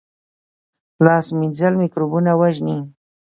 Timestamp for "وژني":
2.39-2.77